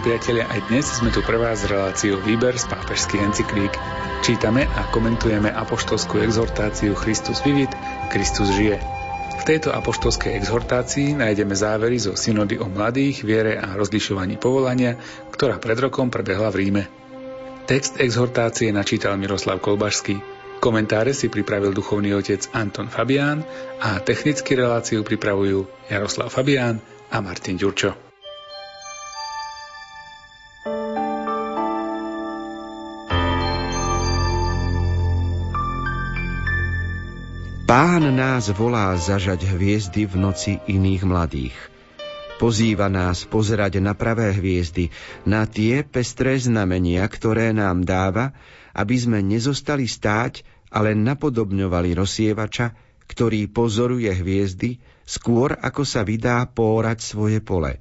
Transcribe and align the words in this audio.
Milí 0.00 0.16
priatelia, 0.16 0.48
aj 0.48 0.72
dnes 0.72 0.86
sme 0.96 1.12
tu 1.12 1.20
pre 1.20 1.36
vás 1.36 1.60
s 1.60 1.68
reláciou 1.68 2.24
Výber 2.24 2.56
z 2.56 2.72
pápežských 2.72 3.20
encyklík. 3.20 3.68
Čítame 4.24 4.64
a 4.64 4.88
komentujeme 4.88 5.52
apoštolskú 5.52 6.24
exhortáciu 6.24 6.96
Christus 6.96 7.44
vivit, 7.44 7.68
Kristus 8.08 8.48
žije. 8.48 8.80
V 9.36 9.42
tejto 9.44 9.76
apoštolskej 9.76 10.40
exhortácii 10.40 11.20
nájdeme 11.20 11.52
závery 11.52 12.00
zo 12.00 12.16
synody 12.16 12.56
o 12.56 12.64
mladých, 12.72 13.28
viere 13.28 13.60
a 13.60 13.76
rozlišovaní 13.76 14.40
povolania, 14.40 14.96
ktorá 15.36 15.60
pred 15.60 15.76
rokom 15.76 16.08
prebehla 16.08 16.48
v 16.48 16.64
Ríme. 16.64 16.82
Text 17.68 18.00
exhortácie 18.00 18.72
načítal 18.72 19.20
Miroslav 19.20 19.60
Kolbašský. 19.60 20.16
Komentáre 20.64 21.12
si 21.12 21.28
pripravil 21.28 21.76
duchovný 21.76 22.16
otec 22.16 22.48
Anton 22.56 22.88
Fabián 22.88 23.44
a 23.84 24.00
technicky 24.00 24.56
reláciu 24.56 25.04
pripravujú 25.04 25.92
Jaroslav 25.92 26.32
Fabián 26.32 26.80
a 27.12 27.20
Martin 27.20 27.60
Ďurčo. 27.60 28.09
Pán 37.70 38.02
nás 38.02 38.50
volá 38.50 38.90
zažať 38.98 39.46
hviezdy 39.46 40.02
v 40.02 40.18
noci 40.18 40.58
iných 40.58 41.06
mladých. 41.06 41.54
Pozýva 42.42 42.90
nás 42.90 43.22
pozerať 43.22 43.78
na 43.78 43.94
pravé 43.94 44.34
hviezdy, 44.34 44.90
na 45.22 45.46
tie 45.46 45.86
pestré 45.86 46.34
znamenia, 46.34 47.06
ktoré 47.06 47.54
nám 47.54 47.86
dáva, 47.86 48.34
aby 48.74 48.98
sme 48.98 49.22
nezostali 49.22 49.86
stáť, 49.86 50.42
ale 50.74 50.98
napodobňovali 50.98 51.94
rozsievača, 51.94 52.74
ktorý 53.06 53.46
pozoruje 53.46 54.18
hviezdy, 54.18 54.82
skôr 55.06 55.54
ako 55.54 55.86
sa 55.86 56.02
vydá 56.02 56.42
pórať 56.50 56.98
svoje 57.06 57.38
pole. 57.38 57.78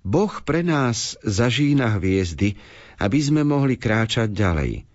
Boh 0.00 0.32
pre 0.48 0.64
nás 0.64 1.20
zažína 1.20 2.00
hviezdy, 2.00 2.56
aby 2.96 3.20
sme 3.20 3.44
mohli 3.44 3.76
kráčať 3.76 4.32
ďalej. 4.32 4.88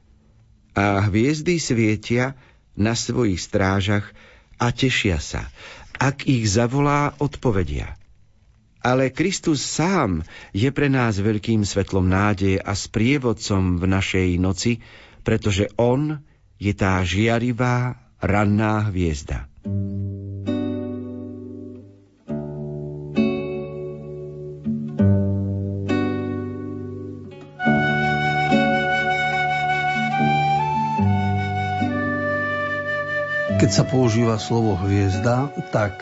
A 0.73 1.05
hviezdy 1.05 1.61
svietia, 1.61 2.33
na 2.73 2.97
svojich 2.97 3.39
strážach 3.39 4.11
a 4.57 4.69
tešia 4.73 5.17
sa. 5.21 5.49
Ak 5.97 6.25
ich 6.25 6.49
zavolá, 6.49 7.13
odpovedia. 7.21 7.95
Ale 8.83 9.15
Kristus 9.15 9.63
sám 9.63 10.27
je 10.51 10.67
pre 10.75 10.91
nás 10.91 11.15
veľkým 11.15 11.63
svetlom 11.63 12.03
nádeje 12.03 12.59
a 12.59 12.75
sprievodcom 12.75 13.79
v 13.79 13.85
našej 13.87 14.29
noci, 14.43 14.83
pretože 15.23 15.71
On 15.79 16.19
je 16.59 16.73
tá 16.75 16.99
žiarivá 16.99 17.95
ranná 18.19 18.91
hviezda. 18.91 19.47
Keď 33.59 33.69
sa 33.69 33.85
používa 33.85 34.41
slovo 34.41 34.73
hviezda, 34.81 35.53
tak 35.69 36.01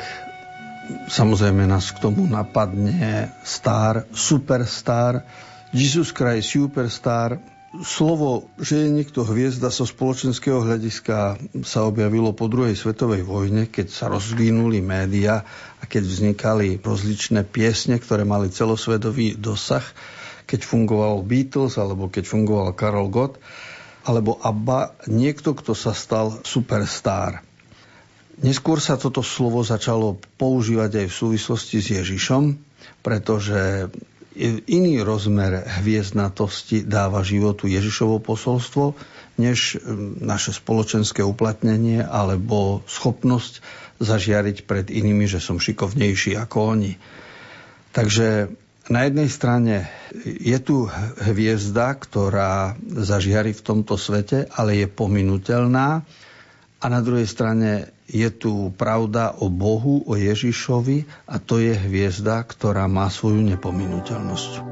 samozrejme 1.12 1.68
nás 1.68 1.92
k 1.92 2.00
tomu 2.00 2.24
napadne 2.24 3.32
star, 3.44 4.08
superstar, 4.16 5.28
Jesus 5.72 6.16
Christ 6.16 6.52
superstar. 6.56 7.40
Slovo, 7.72 8.52
že 8.60 8.84
je 8.84 8.90
niekto 8.92 9.24
hviezda 9.24 9.72
so 9.72 9.88
spoločenského 9.88 10.60
hľadiska 10.60 11.40
sa 11.64 11.80
objavilo 11.88 12.36
po 12.36 12.52
druhej 12.52 12.76
svetovej 12.76 13.24
vojne, 13.24 13.72
keď 13.72 13.88
sa 13.88 14.12
rozvinuli 14.12 14.84
média 14.84 15.48
a 15.80 15.84
keď 15.88 16.04
vznikali 16.04 16.84
rozličné 16.84 17.48
piesne, 17.48 17.96
ktoré 17.96 18.28
mali 18.28 18.52
celosvetový 18.52 19.40
dosah, 19.40 19.88
keď 20.44 20.68
fungoval 20.68 21.24
Beatles 21.24 21.80
alebo 21.80 22.12
keď 22.12 22.28
fungoval 22.28 22.76
Karol 22.76 23.08
Gott 23.08 23.40
alebo 24.02 24.38
Abba, 24.42 24.98
niekto, 25.06 25.54
kto 25.54 25.78
sa 25.78 25.94
stal 25.94 26.42
superstar. 26.42 27.46
Neskôr 28.42 28.82
sa 28.82 28.98
toto 28.98 29.22
slovo 29.22 29.62
začalo 29.62 30.18
používať 30.42 31.06
aj 31.06 31.08
v 31.14 31.18
súvislosti 31.22 31.78
s 31.78 31.88
Ježišom, 32.02 32.58
pretože 33.06 33.92
iný 34.66 35.04
rozmer 35.04 35.62
hviezdnatosti 35.84 36.88
dáva 36.88 37.22
životu 37.22 37.70
Ježišovo 37.70 38.24
posolstvo, 38.24 38.98
než 39.38 39.78
naše 40.22 40.56
spoločenské 40.56 41.22
uplatnenie 41.22 42.02
alebo 42.02 42.82
schopnosť 42.90 43.62
zažiariť 44.02 44.66
pred 44.66 44.90
inými, 44.90 45.30
že 45.30 45.38
som 45.38 45.62
šikovnejší 45.62 46.34
ako 46.40 46.58
oni. 46.74 46.94
Takže 47.92 48.50
na 48.90 49.06
jednej 49.06 49.30
strane 49.30 49.76
je 50.26 50.58
tu 50.58 50.90
hviezda, 51.22 51.94
ktorá 51.94 52.74
zažiari 52.82 53.54
v 53.54 53.62
tomto 53.62 54.00
svete, 54.00 54.50
ale 54.58 54.82
je 54.82 54.88
pominutelná. 54.90 56.02
A 56.82 56.86
na 56.90 57.00
druhej 57.06 57.30
strane 57.30 57.94
je 58.10 58.26
tu 58.34 58.74
pravda 58.74 59.38
o 59.38 59.54
Bohu, 59.54 60.02
o 60.10 60.18
Ježišovi 60.18 61.06
a 61.30 61.38
to 61.38 61.62
je 61.62 61.78
hviezda, 61.78 62.42
ktorá 62.42 62.90
má 62.90 63.06
svoju 63.14 63.46
nepominuteľnosť. 63.54 64.71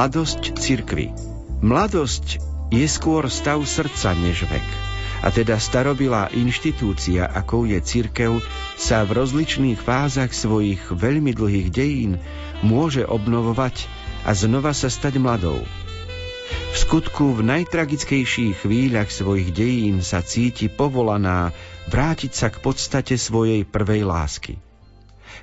Mladosť 0.00 0.56
cirkvy 0.56 1.12
Mladosť 1.60 2.40
je 2.72 2.88
skôr 2.88 3.28
stav 3.28 3.60
srdca 3.60 4.16
než 4.16 4.48
vek. 4.48 4.64
A 5.20 5.28
teda 5.28 5.60
starobilá 5.60 6.32
inštitúcia, 6.32 7.28
akou 7.28 7.68
je 7.68 7.76
cirkev, 7.84 8.40
sa 8.80 9.04
v 9.04 9.20
rozličných 9.20 9.76
fázach 9.76 10.32
svojich 10.32 10.88
veľmi 10.88 11.36
dlhých 11.36 11.68
dejín 11.68 12.16
môže 12.64 13.04
obnovovať 13.04 13.92
a 14.24 14.32
znova 14.32 14.72
sa 14.72 14.88
stať 14.88 15.20
mladou. 15.20 15.60
V 16.48 16.76
skutku 16.80 17.36
v 17.36 17.44
najtragickejších 17.60 18.64
chvíľach 18.64 19.12
svojich 19.12 19.52
dejín 19.52 20.00
sa 20.00 20.24
cíti 20.24 20.72
povolaná 20.72 21.52
vrátiť 21.92 22.32
sa 22.32 22.48
k 22.48 22.56
podstate 22.56 23.20
svojej 23.20 23.68
prvej 23.68 24.08
lásky. 24.08 24.69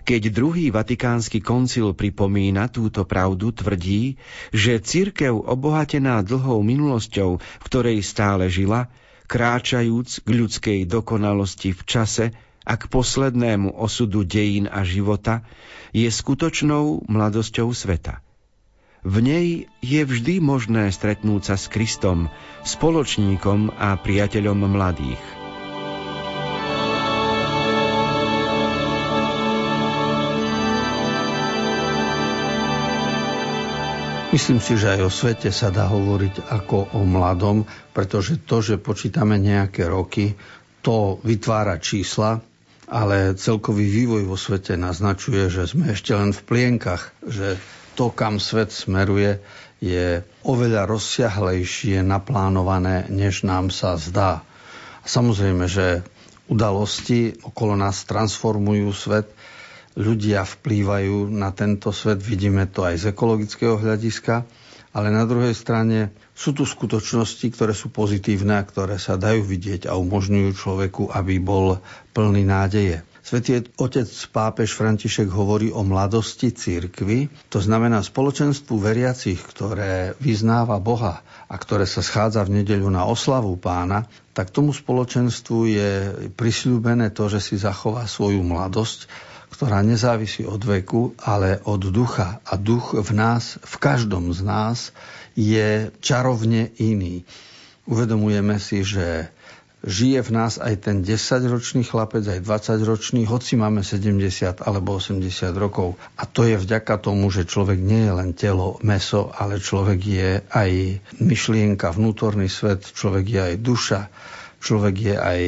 Keď 0.07 0.31
druhý 0.31 0.71
vatikánsky 0.71 1.43
koncil 1.43 1.91
pripomína 1.91 2.71
túto 2.71 3.03
pravdu, 3.03 3.51
tvrdí, 3.51 4.15
že 4.55 4.79
cirkev 4.79 5.35
obohatená 5.35 6.23
dlhou 6.23 6.63
minulosťou, 6.63 7.43
v 7.43 7.65
ktorej 7.67 7.99
stále 8.07 8.47
žila, 8.47 8.87
kráčajúc 9.27 10.23
k 10.23 10.29
ľudskej 10.31 10.79
dokonalosti 10.87 11.75
v 11.75 11.81
čase 11.83 12.25
a 12.63 12.73
k 12.79 12.87
poslednému 12.87 13.75
osudu 13.75 14.23
dejín 14.23 14.71
a 14.71 14.87
života, 14.87 15.43
je 15.91 16.07
skutočnou 16.07 17.03
mladosťou 17.11 17.67
sveta. 17.75 18.23
V 19.03 19.19
nej 19.19 19.67
je 19.83 20.01
vždy 20.07 20.39
možné 20.39 20.87
stretnúť 20.87 21.51
sa 21.51 21.55
s 21.59 21.67
Kristom, 21.67 22.31
spoločníkom 22.63 23.75
a 23.75 23.99
priateľom 23.99 24.71
mladých– 24.71 25.19
Myslím 34.27 34.59
si, 34.59 34.75
že 34.75 34.99
aj 34.99 35.07
o 35.07 35.11
svete 35.11 35.55
sa 35.55 35.71
dá 35.71 35.87
hovoriť 35.87 36.51
ako 36.51 36.99
o 36.99 37.07
mladom, 37.07 37.63
pretože 37.95 38.43
to, 38.43 38.59
že 38.59 38.75
počítame 38.75 39.39
nejaké 39.39 39.87
roky, 39.87 40.35
to 40.83 41.23
vytvára 41.23 41.79
čísla, 41.79 42.43
ale 42.91 43.39
celkový 43.39 43.87
vývoj 43.87 44.27
vo 44.27 44.35
svete 44.35 44.75
naznačuje, 44.75 45.47
že 45.47 45.71
sme 45.71 45.95
ešte 45.95 46.11
len 46.11 46.35
v 46.35 46.43
plienkach, 46.43 47.15
že 47.23 47.55
to, 47.95 48.11
kam 48.11 48.43
svet 48.43 48.75
smeruje, 48.75 49.39
je 49.79 50.19
oveľa 50.43 50.91
rozsiahlejšie 50.91 52.03
naplánované, 52.03 53.07
než 53.07 53.47
nám 53.47 53.71
sa 53.71 53.95
zdá. 53.95 54.43
Samozrejme, 55.07 55.71
že 55.71 56.03
udalosti 56.51 57.39
okolo 57.47 57.79
nás 57.79 58.03
transformujú 58.03 58.91
svet, 58.91 59.31
ľudia 59.97 60.45
vplývajú 60.45 61.33
na 61.33 61.49
tento 61.49 61.89
svet, 61.89 62.21
vidíme 62.21 62.69
to 62.69 62.85
aj 62.85 63.01
z 63.01 63.05
ekologického 63.11 63.81
hľadiska, 63.81 64.45
ale 64.93 65.09
na 65.09 65.25
druhej 65.25 65.57
strane 65.57 66.13
sú 66.37 66.53
tu 66.53 66.65
skutočnosti, 66.65 67.43
ktoré 67.53 67.73
sú 67.73 67.89
pozitívne 67.89 68.61
a 68.61 68.65
ktoré 68.65 69.01
sa 69.01 69.17
dajú 69.17 69.41
vidieť 69.41 69.89
a 69.89 69.97
umožňujú 69.97 70.49
človeku, 70.53 71.03
aby 71.09 71.41
bol 71.41 71.81
plný 72.13 72.45
nádeje. 72.45 73.01
Svetý 73.27 73.59
otec 73.75 74.07
pápež 74.31 74.71
František 74.71 75.27
hovorí 75.27 75.67
o 75.67 75.83
mladosti 75.83 76.55
církvy, 76.55 77.27
to 77.51 77.59
znamená 77.59 77.99
spoločenstvu 77.99 78.79
veriacich, 78.79 79.43
ktoré 79.43 80.15
vyznáva 80.23 80.79
Boha 80.79 81.19
a 81.51 81.55
ktoré 81.59 81.83
sa 81.83 81.99
schádza 81.99 82.47
v 82.47 82.63
nedeľu 82.63 82.87
na 82.87 83.03
oslavu 83.03 83.59
pána, 83.59 84.07
tak 84.31 84.55
tomu 84.55 84.71
spoločenstvu 84.71 85.59
je 85.67 85.89
prisľúbené 86.39 87.11
to, 87.11 87.27
že 87.27 87.43
si 87.43 87.59
zachová 87.59 88.07
svoju 88.07 88.39
mladosť 88.47 89.11
ktorá 89.51 89.79
nezávisí 89.81 90.43
od 90.43 90.59
veku, 90.61 91.15
ale 91.23 91.63
od 91.63 91.87
ducha. 91.89 92.43
A 92.43 92.59
duch 92.59 92.93
v 92.93 93.11
nás, 93.15 93.57
v 93.63 93.75
každom 93.79 94.35
z 94.35 94.43
nás, 94.43 94.91
je 95.37 95.93
čarovne 96.03 96.73
iný. 96.81 97.23
Uvedomujeme 97.87 98.59
si, 98.59 98.83
že 98.83 99.31
žije 99.85 100.19
v 100.25 100.31
nás 100.33 100.57
aj 100.59 100.89
ten 100.89 101.05
10-ročný 101.05 101.87
chlapec, 101.87 102.25
aj 102.25 102.43
20-ročný, 102.43 103.29
hoci 103.29 103.55
máme 103.55 103.85
70 103.85 104.65
alebo 104.65 104.97
80 104.97 105.23
rokov. 105.55 105.95
A 106.17 106.27
to 106.27 106.43
je 106.43 106.59
vďaka 106.59 106.99
tomu, 106.99 107.29
že 107.29 107.47
človek 107.47 107.77
nie 107.77 108.09
je 108.09 108.13
len 108.13 108.31
telo, 108.35 108.81
meso, 108.83 109.31
ale 109.31 109.63
človek 109.63 109.99
je 110.01 110.31
aj 110.49 110.71
myšlienka, 111.21 111.93
vnútorný 111.93 112.49
svet, 112.51 112.83
človek 112.83 113.25
je 113.29 113.41
aj 113.53 113.55
duša, 113.61 114.01
človek 114.59 114.95
je 114.97 115.15
aj 115.15 115.41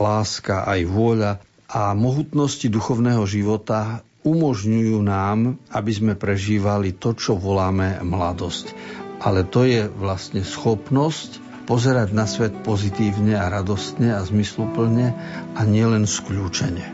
láska, 0.00 0.64
aj 0.64 0.80
vôľa 0.88 1.32
a 1.74 1.90
mohutnosti 1.98 2.70
duchovného 2.70 3.26
života 3.26 4.06
umožňujú 4.22 5.02
nám, 5.02 5.58
aby 5.74 5.90
sme 5.90 6.14
prežívali 6.14 6.94
to, 6.94 7.18
čo 7.18 7.34
voláme 7.34 7.98
mladosť. 7.98 8.70
Ale 9.18 9.42
to 9.42 9.66
je 9.66 9.90
vlastne 9.90 10.46
schopnosť 10.46 11.42
pozerať 11.66 12.14
na 12.14 12.30
svet 12.30 12.54
pozitívne 12.62 13.34
a 13.34 13.50
radostne 13.50 14.14
a 14.14 14.22
zmysluplne 14.22 15.16
a 15.58 15.60
nielen 15.66 16.06
skľúčene. 16.06 16.84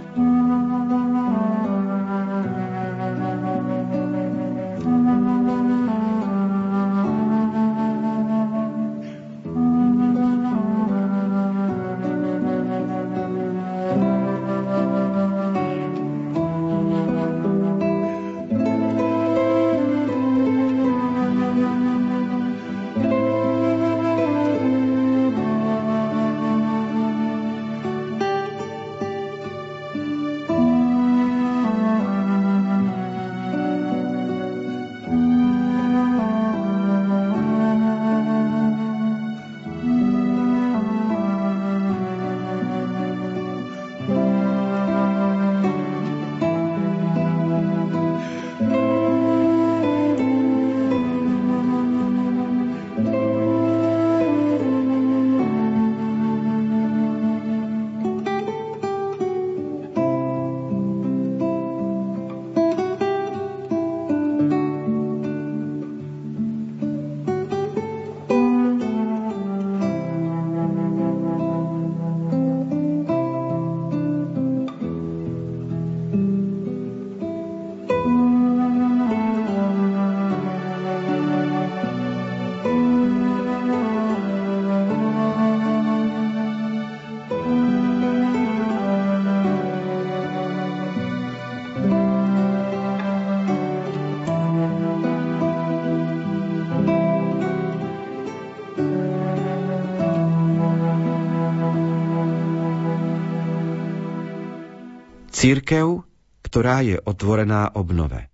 Církev, 105.41 106.05
ktorá 106.45 106.85
je 106.85 107.01
otvorená 107.01 107.73
obnove. 107.73 108.29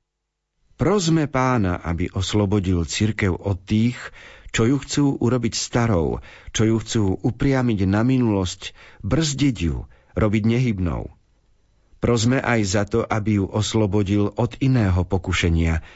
Prosme 0.74 1.30
pána, 1.30 1.78
aby 1.78 2.10
oslobodil 2.10 2.82
církev 2.82 3.30
od 3.30 3.62
tých, 3.62 3.94
čo 4.50 4.66
ju 4.66 4.82
chcú 4.82 5.14
urobiť 5.22 5.54
starou, 5.54 6.18
čo 6.50 6.66
ju 6.66 6.76
chcú 6.82 7.04
upriamiť 7.22 7.86
na 7.86 8.02
minulosť, 8.02 8.74
brzdiť 9.06 9.56
ju, 9.70 9.86
robiť 10.18 10.42
nehybnou. 10.50 11.14
Prosme 12.02 12.42
aj 12.42 12.60
za 12.66 12.82
to, 12.82 13.06
aby 13.06 13.38
ju 13.38 13.46
oslobodil 13.54 14.34
od 14.34 14.58
iného 14.58 15.06
pokušenia, 15.06 15.86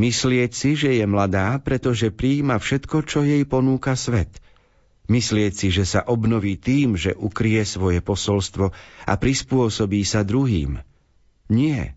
myslieť 0.00 0.50
si, 0.56 0.72
že 0.72 0.96
je 0.96 1.04
mladá, 1.04 1.60
pretože 1.60 2.08
prijíma 2.08 2.56
všetko, 2.56 3.04
čo 3.04 3.28
jej 3.28 3.44
ponúka 3.44 3.92
svet– 3.92 4.32
Myslieť 5.06 5.52
si, 5.54 5.68
že 5.70 5.86
sa 5.86 6.02
obnoví 6.02 6.58
tým, 6.58 6.98
že 6.98 7.14
ukrie 7.14 7.62
svoje 7.62 8.02
posolstvo 8.02 8.74
a 9.06 9.12
prispôsobí 9.14 10.02
sa 10.02 10.26
druhým. 10.26 10.82
Nie. 11.46 11.94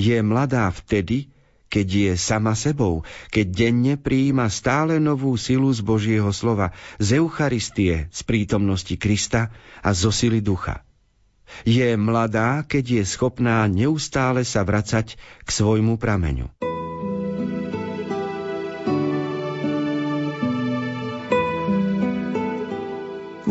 Je 0.00 0.16
mladá 0.24 0.72
vtedy, 0.72 1.28
keď 1.68 1.88
je 1.88 2.12
sama 2.16 2.52
sebou, 2.52 3.04
keď 3.32 3.46
denne 3.48 3.94
prijíma 3.96 4.48
stále 4.52 5.00
novú 5.00 5.36
silu 5.40 5.72
z 5.72 5.80
Božieho 5.80 6.28
slova, 6.32 6.72
z 7.00 7.20
Eucharistie, 7.20 8.12
z 8.12 8.20
prítomnosti 8.24 8.96
Krista 8.96 9.52
a 9.80 9.92
zo 9.96 10.12
sily 10.12 10.44
ducha. 10.44 10.84
Je 11.68 11.96
mladá, 12.00 12.64
keď 12.64 13.00
je 13.00 13.04
schopná 13.04 13.68
neustále 13.68 14.44
sa 14.44 14.64
vracať 14.64 15.20
k 15.20 15.48
svojmu 15.48 16.00
prameňu. 16.00 16.71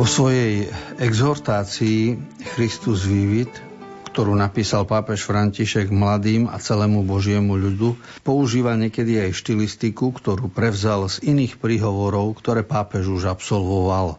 Vo 0.02 0.10
svojej 0.10 0.66
exhortácii 0.98 2.18
Christus 2.58 3.06
Vivit, 3.06 3.54
ktorú 4.10 4.34
napísal 4.34 4.90
pápež 4.90 5.30
František 5.30 5.94
mladým 5.94 6.50
a 6.50 6.58
celému 6.58 7.06
Božiemu 7.06 7.54
ľudu, 7.54 8.02
používa 8.26 8.74
niekedy 8.74 9.22
aj 9.22 9.38
štilistiku, 9.38 10.10
ktorú 10.10 10.50
prevzal 10.50 11.06
z 11.06 11.22
iných 11.22 11.62
príhovorov, 11.62 12.34
ktoré 12.42 12.66
pápež 12.66 13.14
už 13.14 13.30
absolvoval 13.30 14.18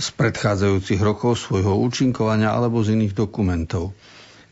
z 0.00 0.08
predchádzajúcich 0.08 1.04
rokov 1.04 1.36
svojho 1.36 1.76
účinkovania 1.84 2.56
alebo 2.56 2.80
z 2.80 2.96
iných 2.96 3.12
dokumentov. 3.12 3.92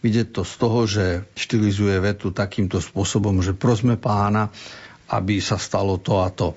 Vidieť 0.05 0.37
to 0.37 0.45
z 0.45 0.55
toho, 0.61 0.81
že 0.85 1.05
štilizuje 1.33 1.97
vetu 1.97 2.29
takýmto 2.29 2.77
spôsobom, 2.77 3.41
že 3.41 3.57
prosme 3.57 3.97
pána, 3.97 4.53
aby 5.17 5.41
sa 5.41 5.57
stalo 5.57 5.97
to 5.97 6.21
a 6.21 6.29
to. 6.29 6.53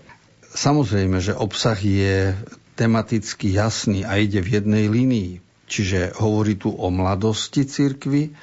Samozrejme, 0.52 1.24
že 1.24 1.32
obsah 1.32 1.80
je 1.80 2.36
tematicky 2.76 3.56
jasný 3.56 4.04
a 4.04 4.20
ide 4.20 4.44
v 4.44 4.62
jednej 4.62 4.86
línii. 4.92 5.32
Čiže 5.66 6.14
hovorí 6.22 6.60
tu 6.62 6.70
o 6.70 6.94
mladosti 6.94 7.66
cirkvy, 7.66 8.36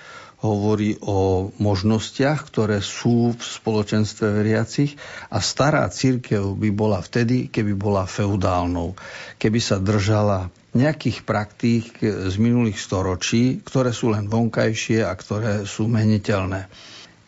hovorí 0.43 0.99
o 1.07 1.51
možnostiach, 1.63 2.51
ktoré 2.51 2.83
sú 2.83 3.31
v 3.31 3.39
spoločenstve 3.39 4.43
veriacich 4.43 4.99
a 5.31 5.39
stará 5.39 5.87
církev 5.87 6.59
by 6.59 6.71
bola 6.75 6.99
vtedy, 6.99 7.47
keby 7.47 7.79
bola 7.79 8.11
feudálnou, 8.11 8.99
keby 9.39 9.61
sa 9.63 9.79
držala 9.79 10.51
nejakých 10.75 11.23
praktík 11.23 12.03
z 12.03 12.35
minulých 12.43 12.83
storočí, 12.83 13.63
ktoré 13.63 13.95
sú 13.95 14.11
len 14.11 14.27
vonkajšie 14.27 15.07
a 15.07 15.15
ktoré 15.15 15.63
sú 15.63 15.87
meniteľné. 15.87 16.67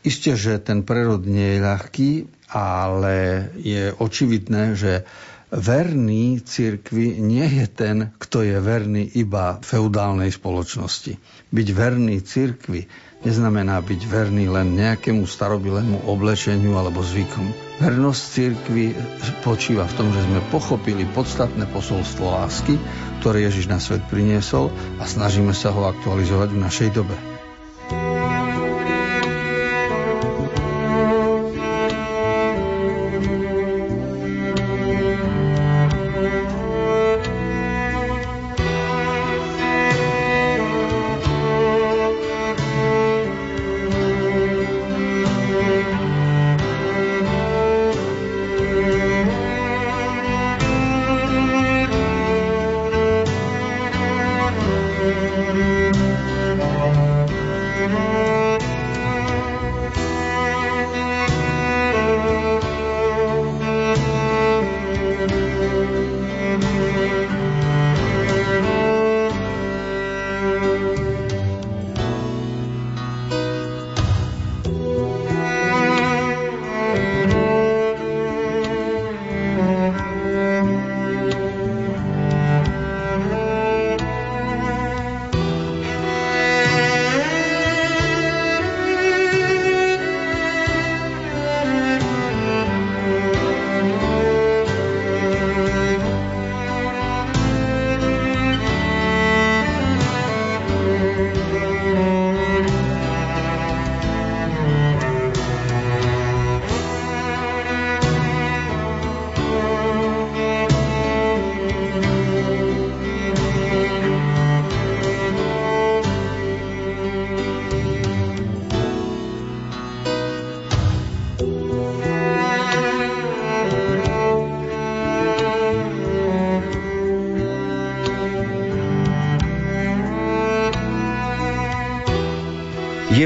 Isté, 0.04 0.34
že 0.34 0.58
ten 0.58 0.82
prerod 0.82 1.25
nie 1.25 1.56
je 1.56 1.64
ľahký, 1.64 2.11
ale 2.50 3.49
je 3.56 3.94
očividné, 3.94 4.76
že 4.76 5.06
verný 5.54 6.42
cirkvi 6.42 7.23
nie 7.23 7.46
je 7.46 7.66
ten, 7.70 8.11
kto 8.18 8.42
je 8.42 8.58
verný 8.58 9.06
iba 9.14 9.62
feudálnej 9.62 10.34
spoločnosti. 10.34 11.14
Byť 11.54 11.68
verný 11.70 12.18
cirkvi 12.26 12.90
neznamená 13.25 13.80
byť 13.80 14.00
verný 14.04 14.50
len 14.52 14.76
nejakému 14.76 15.25
starobilému 15.25 16.04
oblečeniu 16.11 16.76
alebo 16.76 17.00
zvykom. 17.00 17.54
Vernosť 17.80 18.23
cirkvi 18.23 18.92
počíva 19.40 19.88
v 19.88 19.96
tom, 19.96 20.08
že 20.12 20.26
sme 20.26 20.44
pochopili 20.52 21.08
podstatné 21.08 21.70
posolstvo 21.73 22.34
lásky, 22.34 22.76
ktoré 23.25 23.46
Ježiš 23.49 23.70
na 23.70 23.80
svet 23.80 24.04
priniesol 24.12 24.68
a 25.00 25.08
snažíme 25.08 25.56
sa 25.56 25.73
ho 25.73 25.88
aktualizovať 25.88 26.49
v 26.52 26.62
našej 26.62 26.90
dobe. 26.92 27.33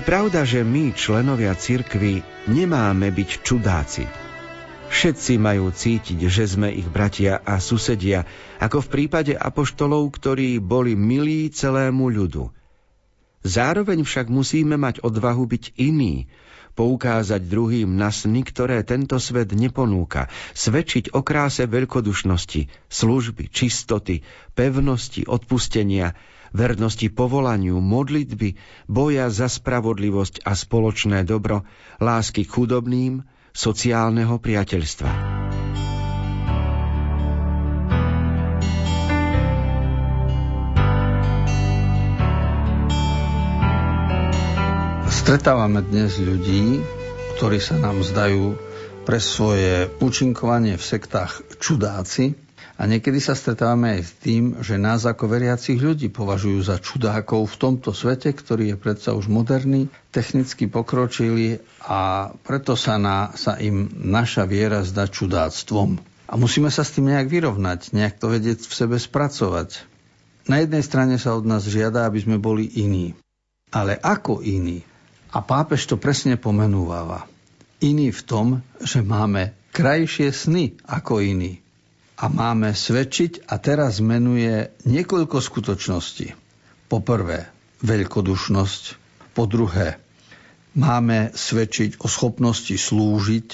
Pravda, 0.09 0.41
že 0.49 0.65
my, 0.65 0.97
členovia 0.97 1.53
cirkvy, 1.53 2.25
nemáme 2.49 3.13
byť 3.13 3.31
čudáci. 3.45 4.09
Všetci 4.89 5.37
majú 5.37 5.69
cítiť, 5.69 6.17
že 6.33 6.49
sme 6.49 6.73
ich 6.73 6.89
bratia 6.89 7.45
a 7.45 7.61
susedia, 7.61 8.25
ako 8.57 8.81
v 8.81 8.89
prípade 8.89 9.37
apoštolov, 9.37 10.09
ktorí 10.17 10.65
boli 10.65 10.97
milí 10.97 11.53
celému 11.53 12.09
ľudu. 12.09 12.49
Zároveň 13.45 14.01
však 14.01 14.33
musíme 14.33 14.81
mať 14.81 15.05
odvahu 15.05 15.45
byť 15.45 15.77
iní, 15.77 16.25
poukázať 16.73 17.45
druhým 17.45 17.93
na 17.93 18.09
sny, 18.09 18.49
ktoré 18.49 18.81
tento 18.89 19.21
svet 19.21 19.53
neponúka, 19.53 20.33
svedčiť 20.57 21.13
o 21.13 21.21
kráse 21.21 21.69
veľkodušnosti, 21.69 22.89
služby, 22.89 23.53
čistoty, 23.53 24.25
pevnosti, 24.57 25.29
odpustenia, 25.29 26.17
vernosti 26.57 27.13
povolaniu, 27.13 27.81
modlitby, 27.83 28.57
boja 28.89 29.29
za 29.29 29.49
spravodlivosť 29.51 30.45
a 30.47 30.57
spoločné 30.57 31.25
dobro, 31.29 31.69
lásky 31.99 32.45
k 32.47 32.53
chudobným, 32.53 33.27
sociálneho 33.53 34.39
priateľstva. 34.39 35.11
Stretávame 45.09 45.85
dnes 45.85 46.17
ľudí, 46.17 46.81
ktorí 47.37 47.61
sa 47.61 47.77
nám 47.77 48.01
zdajú 48.01 48.57
pre 49.05 49.21
svoje 49.21 49.93
účinkovanie 50.01 50.81
v 50.81 50.85
sektách 50.85 51.45
čudáci, 51.61 52.48
a 52.79 52.87
niekedy 52.87 53.19
sa 53.19 53.35
stretávame 53.35 53.99
aj 53.99 54.03
s 54.07 54.13
tým, 54.23 54.45
že 54.63 54.79
nás 54.79 55.03
ako 55.03 55.27
veriacich 55.27 55.83
ľudí 55.83 56.15
považujú 56.15 56.63
za 56.63 56.79
čudákov 56.79 57.51
v 57.51 57.59
tomto 57.59 57.91
svete, 57.91 58.31
ktorý 58.31 58.71
je 58.71 58.77
predsa 58.79 59.19
už 59.19 59.27
moderný, 59.27 59.91
technicky 60.15 60.71
pokročilý 60.71 61.59
a 61.83 62.31
preto 62.47 62.79
sa, 62.79 62.95
na, 62.95 63.35
sa 63.35 63.59
im 63.59 63.91
naša 63.91 64.47
viera 64.47 64.87
zdá 64.87 65.11
čudáctvom. 65.11 65.99
A 66.31 66.39
musíme 66.39 66.71
sa 66.71 66.87
s 66.87 66.95
tým 66.95 67.11
nejak 67.11 67.27
vyrovnať, 67.27 67.91
nejak 67.99 68.15
to 68.23 68.31
vedieť 68.31 68.63
v 68.63 68.71
sebe 68.71 68.95
spracovať. 68.95 69.83
Na 70.47 70.63
jednej 70.63 70.87
strane 70.87 71.19
sa 71.19 71.35
od 71.35 71.51
nás 71.51 71.67
žiada, 71.67 72.07
aby 72.07 72.23
sme 72.23 72.39
boli 72.39 72.71
iní. 72.79 73.19
Ale 73.75 73.99
ako 73.99 74.39
iní? 74.47 74.87
A 75.35 75.43
pápež 75.43 75.91
to 75.91 75.99
presne 75.99 76.39
pomenúváva. 76.39 77.27
Iný 77.83 78.15
v 78.15 78.23
tom, 78.23 78.47
že 78.79 79.03
máme 79.03 79.51
krajšie 79.75 80.31
sny 80.31 80.79
ako 80.87 81.19
iní 81.27 81.59
a 82.19 82.27
máme 82.27 82.75
svedčiť 82.75 83.47
a 83.47 83.63
teraz 83.63 84.03
menuje 84.03 84.75
niekoľko 84.83 85.39
skutočností. 85.39 86.35
Po 86.91 86.99
prvé, 86.99 87.47
veľkodušnosť, 87.87 88.83
po 89.39 89.47
druhé, 89.47 90.03
máme 90.75 91.31
svedčiť 91.31 92.03
o 92.03 92.11
schopnosti 92.11 92.75
slúžiť, 92.75 93.49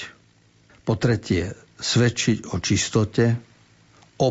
po 0.88 0.96
tretie 0.96 1.52
svedčiť 1.76 2.48
o 2.48 2.56
čistote, 2.56 3.36
o 4.16 4.28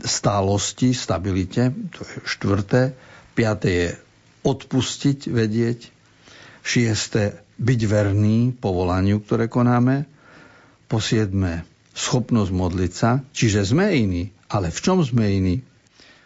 stálosti, 0.00 0.92
stabilite, 0.92 1.72
to 1.96 2.00
je 2.04 2.16
štvrté, 2.28 2.92
piaté 3.32 3.68
je 3.72 3.88
odpustiť, 4.44 5.28
vedieť, 5.32 5.88
šiesté 6.60 7.40
byť 7.56 7.80
verný 7.88 8.52
povolaniu, 8.56 9.24
ktoré 9.24 9.48
konáme, 9.48 10.04
po 10.84 11.00
siedme 11.00 11.64
schopnosť 11.94 12.52
modliť 12.54 12.92
sa, 12.92 13.20
čiže 13.34 13.66
sme 13.66 13.90
iní, 13.94 14.30
ale 14.50 14.70
v 14.70 14.78
čom 14.78 14.98
sme 15.02 15.26
iní? 15.26 15.56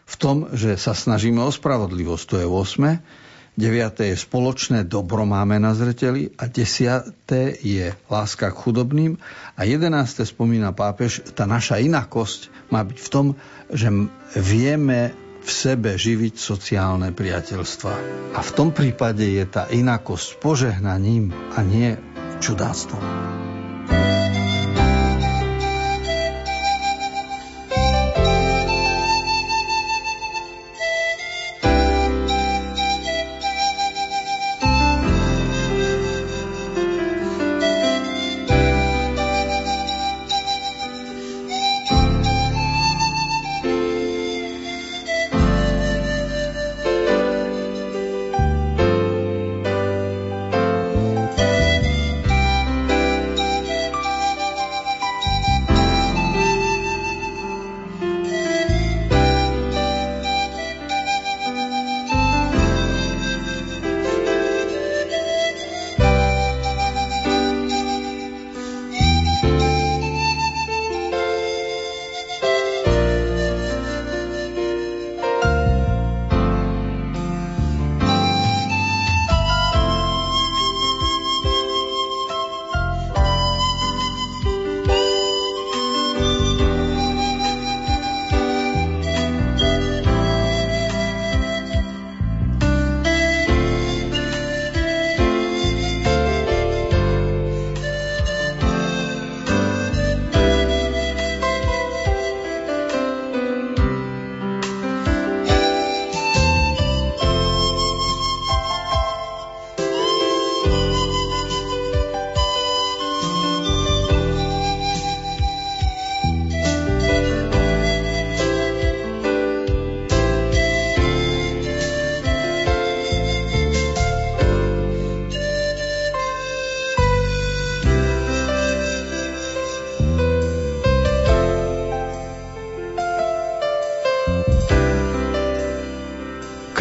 V 0.05 0.15
tom, 0.21 0.53
že 0.53 0.77
sa 0.77 0.93
snažíme 0.93 1.41
o 1.41 1.49
spravodlivosť, 1.49 2.25
to 2.29 2.37
je 2.41 2.47
8. 2.47 3.25
9. 3.55 3.71
je 4.03 4.19
spoločné 4.19 4.83
dobro 4.83 5.23
máme 5.23 5.63
na 5.63 5.79
zreteli 5.79 6.35
a 6.35 6.51
10. 6.51 7.15
je 7.63 7.87
láska 8.11 8.51
k 8.51 8.59
chudobným 8.59 9.15
a 9.55 9.63
11. 9.63 10.27
spomína 10.27 10.75
pápež, 10.75 11.23
tá 11.39 11.47
naša 11.47 11.79
inakosť 11.79 12.51
má 12.75 12.83
byť 12.83 12.99
v 12.99 13.09
tom, 13.15 13.27
že 13.71 13.95
vieme 14.35 15.15
v 15.45 15.51
sebe 15.53 15.95
živiť 15.95 16.35
sociálne 16.35 17.15
priateľstva. 17.15 17.93
A 18.35 18.41
v 18.43 18.51
tom 18.59 18.75
prípade 18.75 19.23
je 19.23 19.45
tá 19.47 19.71
inakosť 19.71 20.43
požehnaním 20.43 21.31
a 21.55 21.63
nie 21.63 21.95
čudáctvom. 22.43 23.54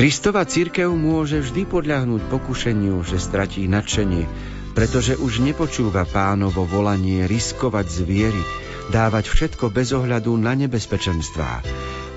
Kristova 0.04 0.44
církev 0.44 0.92
môže 0.92 1.40
vždy 1.40 1.64
podľahnúť 1.64 2.28
pokušeniu, 2.28 3.08
že 3.08 3.24
stratí 3.24 3.72
nadšenie, 3.72 4.28
pretože 4.76 5.16
už 5.16 5.40
nepočúva 5.40 6.04
pánovo 6.04 6.68
volanie 6.68 7.24
riskovať 7.24 8.04
zviery, 8.04 8.44
dávať 8.92 9.32
všetko 9.32 9.72
bez 9.72 9.96
ohľadu 9.96 10.36
na 10.36 10.60
nebezpečenstvá. 10.60 11.64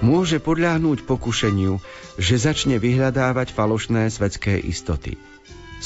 Môže 0.03 0.43
podľahnúť 0.43 1.07
pokušeniu, 1.07 1.79
že 2.19 2.35
začne 2.43 2.83
vyhľadávať 2.83 3.55
falošné 3.55 4.11
svetské 4.11 4.59
istoty. 4.67 5.15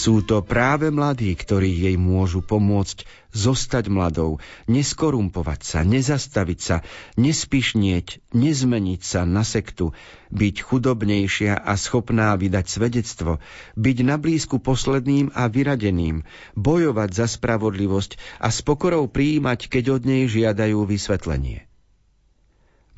Sú 0.00 0.24
to 0.24 0.40
práve 0.40 0.88
mladí, 0.88 1.36
ktorí 1.36 1.68
jej 1.84 2.00
môžu 2.00 2.40
pomôcť 2.40 3.04
zostať 3.36 3.92
mladou, 3.92 4.40
neskorumpovať 4.64 5.60
sa, 5.60 5.78
nezastaviť 5.84 6.60
sa, 6.64 6.76
nespišnieť, 7.20 8.32
nezmeniť 8.32 9.00
sa 9.04 9.28
na 9.28 9.44
sektu, 9.44 9.92
byť 10.32 10.56
chudobnejšia 10.64 11.52
a 11.52 11.76
schopná 11.76 12.32
vydať 12.32 12.66
svedectvo, 12.72 13.44
byť 13.76 13.96
na 14.00 14.16
blízku 14.16 14.56
posledným 14.56 15.36
a 15.36 15.52
vyradeným, 15.52 16.24
bojovať 16.56 17.10
za 17.12 17.26
spravodlivosť 17.28 18.40
a 18.40 18.48
s 18.48 18.64
pokorou 18.64 19.04
prijímať, 19.04 19.68
keď 19.68 20.00
od 20.00 20.02
nej 20.08 20.24
žiadajú 20.32 20.80
vysvetlenie. 20.88 21.69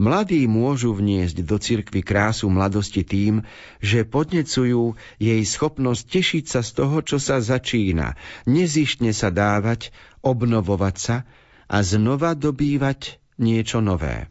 Mladí 0.02 0.50
môžu 0.50 0.98
vniesť 0.98 1.46
do 1.46 1.62
cirkvy 1.62 2.02
krásu 2.02 2.50
mladosti 2.50 3.06
tým, 3.06 3.46
že 3.78 4.02
podnecujú 4.02 4.98
jej 5.22 5.42
schopnosť 5.46 6.02
tešiť 6.10 6.44
sa 6.50 6.60
z 6.66 6.70
toho, 6.74 7.06
čo 7.06 7.22
sa 7.22 7.38
začína, 7.38 8.18
nezištne 8.42 9.14
sa 9.14 9.30
dávať, 9.30 9.94
obnovovať 10.26 10.96
sa 10.98 11.16
a 11.70 11.86
znova 11.86 12.34
dobývať 12.34 13.22
niečo 13.38 13.78
nové. 13.78 14.26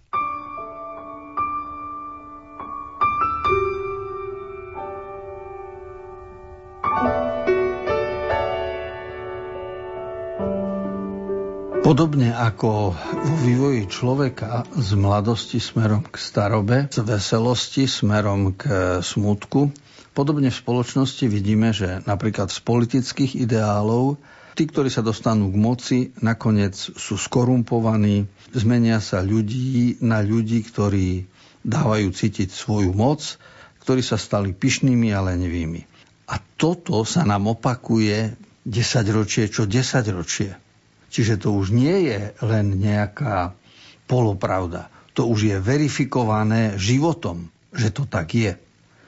Podobne 11.82 12.30
ako 12.30 12.94
vo 12.94 13.36
vývoji 13.42 13.90
človeka 13.90 14.70
z 14.70 14.94
mladosti 14.94 15.58
smerom 15.58 16.06
k 16.06 16.14
starobe, 16.14 16.86
z 16.94 17.02
veselosti 17.02 17.90
smerom 17.90 18.54
k 18.54 18.70
smutku, 19.02 19.74
podobne 20.14 20.54
v 20.54 20.62
spoločnosti 20.62 21.26
vidíme, 21.26 21.74
že 21.74 22.06
napríklad 22.06 22.54
z 22.54 22.62
politických 22.62 23.34
ideálov 23.34 24.22
tí, 24.54 24.70
ktorí 24.70 24.94
sa 24.94 25.02
dostanú 25.02 25.50
k 25.50 25.58
moci, 25.58 25.98
nakoniec 26.22 26.78
sú 26.78 27.18
skorumpovaní, 27.18 28.30
zmenia 28.54 29.02
sa 29.02 29.26
ľudí 29.26 29.98
na 30.06 30.22
ľudí, 30.22 30.62
ktorí 30.62 31.26
dávajú 31.66 32.14
cítiť 32.14 32.54
svoju 32.54 32.94
moc, 32.94 33.42
ktorí 33.82 34.06
sa 34.06 34.22
stali 34.22 34.54
pyšnými 34.54 35.10
a 35.18 35.34
lenivými. 35.34 35.82
A 36.30 36.38
toto 36.62 37.02
sa 37.10 37.26
nám 37.26 37.50
opakuje 37.58 38.38
10 38.70 39.18
ročie 39.18 39.50
čo 39.50 39.66
10 39.66 40.06
ročie. 40.14 40.54
Čiže 41.12 41.44
to 41.44 41.52
už 41.60 41.76
nie 41.76 42.08
je 42.08 42.32
len 42.40 42.80
nejaká 42.80 43.52
polopravda. 44.08 44.88
To 45.20 45.28
už 45.28 45.52
je 45.52 45.58
verifikované 45.60 46.80
životom, 46.80 47.52
že 47.76 47.92
to 47.92 48.08
tak 48.08 48.32
je. 48.32 48.56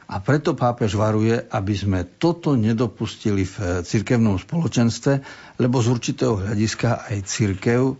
A 0.03 0.19
preto 0.19 0.51
pápež 0.51 0.99
varuje, 0.99 1.39
aby 1.47 1.73
sme 1.73 2.03
toto 2.03 2.59
nedopustili 2.59 3.47
v 3.47 3.81
cirkevnom 3.87 4.35
spoločenstve, 4.35 5.23
lebo 5.63 5.79
z 5.79 5.87
určitého 5.89 6.43
hľadiska 6.43 7.07
aj 7.07 7.17
cirkev 7.23 7.95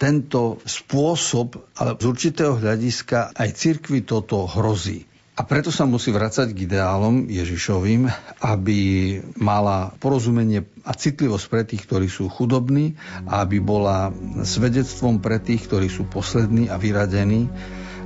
tento 0.00 0.58
spôsob, 0.64 1.60
ale 1.78 1.94
z 2.00 2.04
určitého 2.08 2.58
hľadiska 2.58 3.36
aj 3.36 3.48
cirkvi 3.54 4.02
toto 4.02 4.48
hrozí. 4.48 5.06
A 5.34 5.42
preto 5.42 5.74
sa 5.74 5.82
musí 5.82 6.14
vrácať 6.14 6.54
k 6.54 6.70
ideálom 6.70 7.26
Ježišovým, 7.26 8.06
aby 8.38 8.78
mala 9.34 9.90
porozumenie 9.98 10.62
a 10.86 10.94
citlivosť 10.94 11.46
pre 11.50 11.62
tých, 11.66 11.82
ktorí 11.90 12.06
sú 12.06 12.30
chudobní 12.30 12.94
a 13.26 13.42
aby 13.42 13.58
bola 13.58 14.14
svedectvom 14.46 15.18
pre 15.18 15.42
tých, 15.42 15.66
ktorí 15.66 15.90
sú 15.90 16.06
poslední 16.06 16.70
a 16.70 16.78
vyradení 16.78 17.50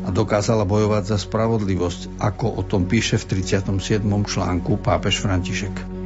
a 0.05 0.09
dokázala 0.09 0.65
bojovať 0.65 1.05
za 1.05 1.19
spravodlivosť, 1.21 2.17
ako 2.17 2.47
o 2.49 2.63
tom 2.65 2.89
píše 2.89 3.21
v 3.21 3.45
37. 3.45 4.01
článku 4.09 4.81
pápež 4.81 5.21
František. 5.21 5.98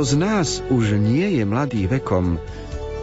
Kto 0.00 0.16
z 0.16 0.24
nás 0.24 0.64
už 0.72 0.96
nie 0.96 1.36
je 1.36 1.44
mladý 1.44 1.84
vekom, 1.84 2.40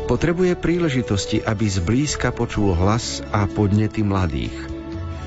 potrebuje 0.10 0.58
príležitosti, 0.58 1.38
aby 1.46 1.70
zblízka 1.70 2.34
počul 2.34 2.74
hlas 2.74 3.22
a 3.30 3.46
podnety 3.46 4.02
mladých. 4.02 4.58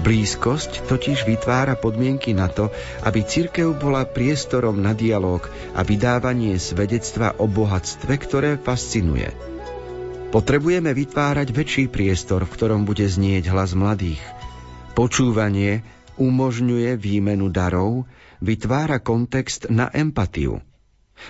Blízkosť 0.02 0.90
totiž 0.90 1.30
vytvára 1.30 1.78
podmienky 1.78 2.34
na 2.34 2.50
to, 2.50 2.74
aby 3.06 3.22
cirkev 3.22 3.78
bola 3.78 4.02
priestorom 4.02 4.82
na 4.82 4.98
dialog 4.98 5.46
a 5.70 5.86
vydávanie 5.86 6.58
svedectva 6.58 7.38
o 7.38 7.46
bohatstve, 7.46 8.18
ktoré 8.18 8.58
fascinuje. 8.58 9.30
Potrebujeme 10.34 10.90
vytvárať 10.90 11.54
väčší 11.54 11.86
priestor, 11.86 12.50
v 12.50 12.54
ktorom 12.58 12.82
bude 12.82 13.06
znieť 13.06 13.46
hlas 13.46 13.78
mladých. 13.78 14.18
Počúvanie 14.98 15.86
umožňuje 16.18 16.98
výmenu 16.98 17.46
darov, 17.46 18.10
vytvára 18.42 18.98
kontext 18.98 19.70
na 19.70 19.86
empatiu. 19.94 20.66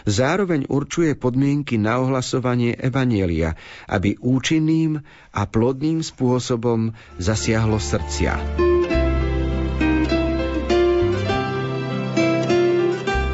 Zároveň 0.09 0.67
určuje 0.71 1.15
podmienky 1.17 1.77
na 1.77 2.01
ohlasovanie 2.01 2.77
Evanielia, 2.77 3.55
aby 3.87 4.17
účinným 4.21 5.01
a 5.35 5.43
plodným 5.47 6.01
spôsobom 6.01 6.95
zasiahlo 7.19 7.79
srdcia. 7.79 8.33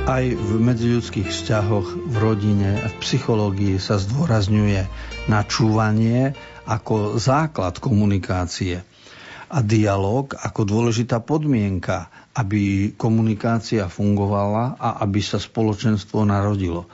Aj 0.06 0.24
v 0.24 0.50
medziľudských 0.62 1.28
vzťahoch, 1.28 2.08
v 2.08 2.14
rodine 2.16 2.78
v 2.78 2.94
psychológii 3.04 3.76
sa 3.76 4.00
zdôrazňuje 4.00 4.88
načúvanie 5.28 6.32
ako 6.64 7.20
základ 7.20 7.76
komunikácie 7.82 8.80
a 9.46 9.58
dialog 9.62 10.34
ako 10.34 10.66
dôležitá 10.66 11.22
podmienka 11.22 12.10
aby 12.36 12.92
komunikácia 13.00 13.88
fungovala 13.88 14.76
a 14.76 15.00
aby 15.00 15.24
sa 15.24 15.40
spoločenstvo 15.40 16.28
narodilo. 16.28 16.84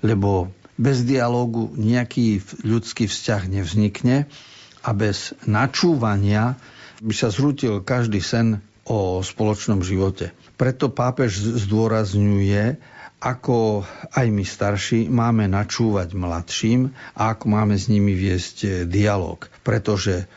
Lebo 0.00 0.54
bez 0.78 1.02
dialógu 1.02 1.74
nejaký 1.74 2.44
ľudský 2.62 3.10
vzťah 3.10 3.42
nevznikne 3.50 4.30
a 4.86 4.90
bez 4.94 5.34
načúvania 5.42 6.54
by 7.02 7.14
sa 7.16 7.34
zrútil 7.34 7.82
každý 7.82 8.22
sen 8.22 8.62
o 8.86 9.18
spoločnom 9.20 9.82
živote. 9.82 10.30
Preto 10.54 10.94
pápež 10.94 11.58
zdôrazňuje, 11.66 12.78
ako 13.18 13.82
aj 14.14 14.26
my 14.30 14.44
starší 14.46 15.10
máme 15.10 15.50
načúvať 15.50 16.14
mladším 16.14 16.94
a 17.18 17.34
ako 17.34 17.44
máme 17.50 17.74
s 17.74 17.90
nimi 17.90 18.14
viesť 18.14 18.86
dialog. 18.86 19.50
Pretože 19.66 20.30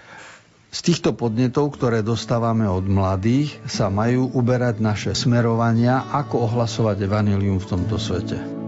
z 0.70 0.80
týchto 0.86 1.18
podnetov, 1.18 1.74
ktoré 1.74 2.06
dostávame 2.06 2.70
od 2.70 2.86
mladých, 2.86 3.58
sa 3.66 3.90
majú 3.90 4.30
uberať 4.38 4.78
naše 4.78 5.12
smerovania, 5.18 6.06
ako 6.14 6.46
ohlasovať 6.46 7.10
evanilium 7.10 7.58
v 7.58 7.70
tomto 7.74 7.98
svete. 7.98 8.59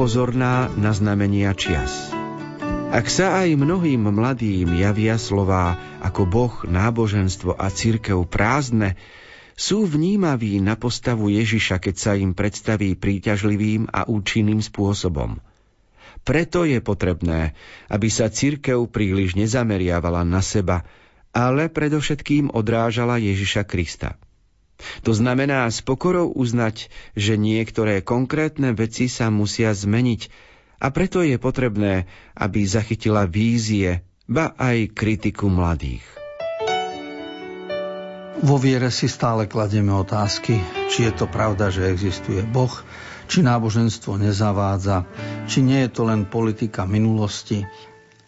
Pozorná 0.00 0.72
na 0.80 0.96
znamenia 0.96 1.52
čias. 1.52 1.92
Ak 2.88 3.12
sa 3.12 3.44
aj 3.44 3.52
mnohým 3.52 4.00
mladým 4.08 4.72
javia 4.72 5.20
slová 5.20 5.76
ako 6.00 6.24
Boh, 6.24 6.54
náboženstvo 6.64 7.52
a 7.52 7.68
církev 7.68 8.24
prázdne, 8.24 8.96
sú 9.60 9.84
vnímaví 9.84 10.56
na 10.64 10.80
postavu 10.80 11.28
Ježiša, 11.28 11.84
keď 11.84 11.94
sa 12.00 12.12
im 12.16 12.32
predstaví 12.32 12.96
príťažlivým 12.96 13.92
a 13.92 14.08
účinným 14.08 14.64
spôsobom. 14.64 15.36
Preto 16.24 16.64
je 16.64 16.80
potrebné, 16.80 17.52
aby 17.92 18.08
sa 18.08 18.32
církev 18.32 18.88
príliš 18.88 19.36
nezameriavala 19.36 20.24
na 20.24 20.40
seba, 20.40 20.88
ale 21.36 21.68
predovšetkým 21.68 22.56
odrážala 22.56 23.20
Ježiša 23.20 23.68
Krista. 23.68 24.16
To 25.04 25.12
znamená 25.12 25.68
s 25.68 25.84
pokorou 25.84 26.32
uznať, 26.32 26.92
že 27.14 27.40
niektoré 27.40 28.00
konkrétne 28.00 28.72
veci 28.74 29.06
sa 29.06 29.28
musia 29.28 29.72
zmeniť 29.76 30.50
a 30.80 30.88
preto 30.88 31.20
je 31.20 31.36
potrebné, 31.36 32.08
aby 32.34 32.64
zachytila 32.64 33.28
vízie, 33.28 34.00
ba 34.24 34.56
aj 34.56 34.96
kritiku 34.96 35.52
mladých. 35.52 36.04
Vo 38.40 38.56
viere 38.56 38.88
si 38.88 39.04
stále 39.04 39.44
kladieme 39.44 39.92
otázky, 39.92 40.56
či 40.88 41.04
je 41.04 41.12
to 41.12 41.28
pravda, 41.28 41.68
že 41.68 41.92
existuje 41.92 42.40
Boh, 42.40 42.72
či 43.28 43.44
náboženstvo 43.44 44.16
nezavádza, 44.16 45.04
či 45.44 45.60
nie 45.60 45.84
je 45.84 45.90
to 45.92 46.08
len 46.08 46.24
politika 46.24 46.88
minulosti, 46.88 47.68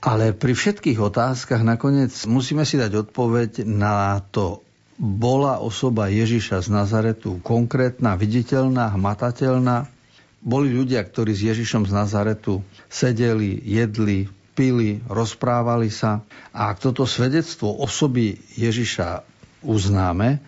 ale 0.04 0.36
pri 0.36 0.52
všetkých 0.52 1.00
otázkach 1.00 1.64
nakoniec 1.64 2.12
musíme 2.28 2.68
si 2.68 2.76
dať 2.76 3.08
odpoveď 3.08 3.64
na 3.64 4.20
to, 4.20 4.60
bola 5.02 5.58
osoba 5.58 6.06
Ježiša 6.06 6.62
z 6.62 6.68
Nazaretu 6.70 7.42
konkrétna, 7.42 8.14
viditeľná, 8.14 8.94
hmatateľná. 8.94 9.90
Boli 10.38 10.70
ľudia, 10.70 11.02
ktorí 11.02 11.34
s 11.34 11.42
Ježišom 11.42 11.90
z 11.90 11.92
Nazaretu 11.92 12.62
sedeli, 12.86 13.58
jedli, 13.66 14.30
pili, 14.54 15.02
rozprávali 15.10 15.90
sa. 15.90 16.22
A 16.54 16.70
ak 16.70 16.86
toto 16.86 17.02
svedectvo 17.02 17.74
osoby 17.82 18.38
Ježiša 18.54 19.26
uznáme, 19.66 20.38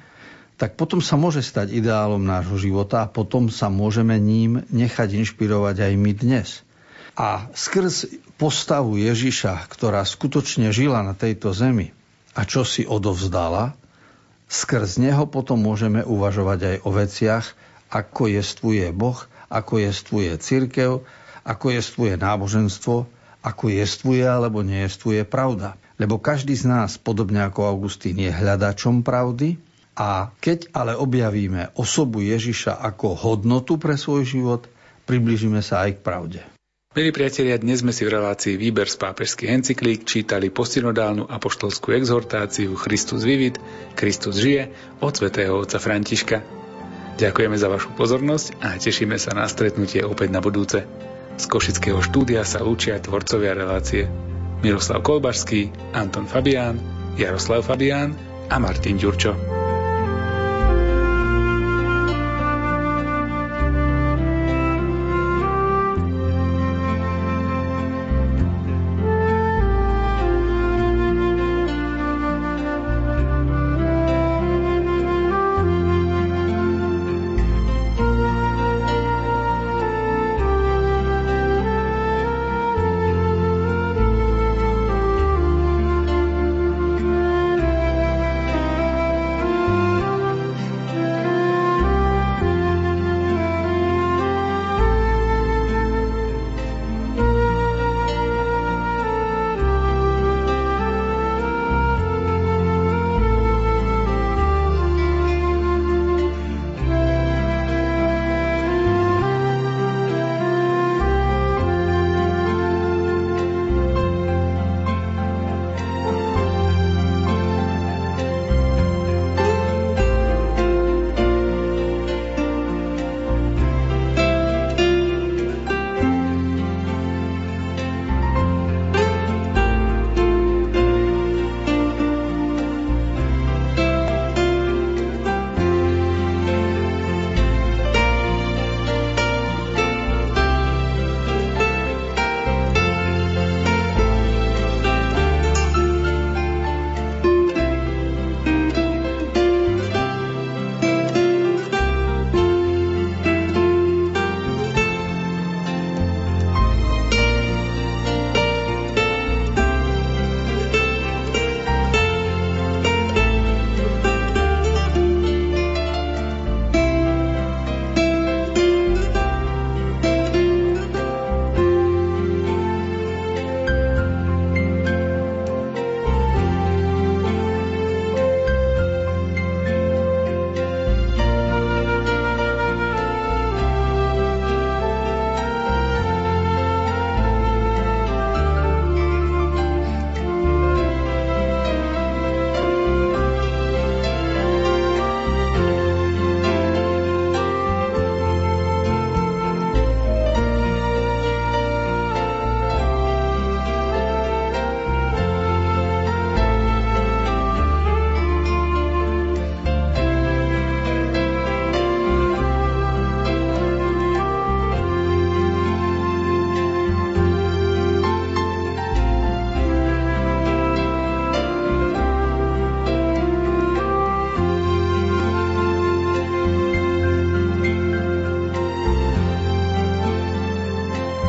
tak 0.54 0.78
potom 0.78 1.02
sa 1.02 1.18
môže 1.18 1.42
stať 1.42 1.74
ideálom 1.74 2.22
nášho 2.22 2.54
života 2.54 3.02
a 3.02 3.10
potom 3.10 3.50
sa 3.50 3.66
môžeme 3.66 4.14
ním 4.22 4.62
nechať 4.70 5.18
inšpirovať 5.18 5.82
aj 5.82 5.92
my 5.98 6.12
dnes. 6.14 6.48
A 7.18 7.50
skrz 7.58 8.06
postavu 8.38 9.02
Ježiša, 9.02 9.66
ktorá 9.66 10.06
skutočne 10.06 10.70
žila 10.70 11.02
na 11.02 11.18
tejto 11.18 11.50
zemi 11.50 11.90
a 12.38 12.46
čo 12.46 12.62
si 12.62 12.86
odovzdala, 12.86 13.74
Skrz 14.48 15.00
neho 15.00 15.24
potom 15.26 15.58
môžeme 15.58 16.04
uvažovať 16.04 16.60
aj 16.62 16.76
o 16.84 16.90
veciach, 16.92 17.46
ako 17.90 18.28
jestvuje 18.30 18.90
Boh, 18.92 19.18
ako 19.48 19.80
jestvuje 19.80 20.34
církev, 20.40 21.06
ako 21.44 21.66
jestvuje 21.72 22.16
náboženstvo, 22.16 23.06
ako 23.44 23.64
jestvuje 23.68 24.24
alebo 24.24 24.64
nejestvuje 24.64 25.28
pravda. 25.28 25.76
Lebo 26.00 26.18
každý 26.18 26.56
z 26.58 26.66
nás, 26.66 26.96
podobne 26.98 27.44
ako 27.44 27.70
Augustín, 27.70 28.18
je 28.18 28.32
hľadačom 28.32 29.06
pravdy 29.06 29.60
a 29.94 30.34
keď 30.42 30.74
ale 30.74 30.98
objavíme 30.98 31.70
osobu 31.78 32.18
Ježiša 32.18 32.82
ako 32.82 33.14
hodnotu 33.14 33.78
pre 33.78 33.94
svoj 33.94 34.26
život, 34.26 34.66
približíme 35.06 35.62
sa 35.62 35.86
aj 35.86 36.00
k 36.00 36.04
pravde. 36.04 36.40
Milí 36.94 37.10
priatelia, 37.10 37.58
dnes 37.58 37.82
sme 37.82 37.90
si 37.90 38.06
v 38.06 38.14
relácii 38.14 38.54
Výber 38.54 38.86
z 38.86 39.02
pápežských 39.02 39.50
encyklík 39.50 40.06
čítali 40.06 40.46
postinodálnu 40.46 41.26
apoštolskú 41.26 41.90
exhortáciu 41.90 42.78
Christus 42.78 43.26
vivit, 43.26 43.58
Kristus 43.98 44.38
žije 44.38 44.70
od 45.02 45.10
svätého 45.10 45.58
otca 45.58 45.82
Františka. 45.82 46.46
Ďakujeme 47.18 47.58
za 47.58 47.66
vašu 47.66 47.90
pozornosť 47.98 48.62
a 48.62 48.78
tešíme 48.78 49.18
sa 49.18 49.34
na 49.34 49.50
stretnutie 49.50 50.06
opäť 50.06 50.30
na 50.30 50.38
budúce. 50.38 50.86
Z 51.34 51.44
Košického 51.50 51.98
štúdia 51.98 52.46
sa 52.46 52.62
učia 52.62 53.02
tvorcovia 53.02 53.58
relácie 53.58 54.06
Miroslav 54.62 55.02
Kolbašský, 55.02 55.74
Anton 55.98 56.30
Fabián 56.30 56.78
Jaroslav 57.18 57.62
Fabián 57.62 58.14
a 58.50 58.58
Martin 58.58 58.98
Ďurčo. 58.98 59.63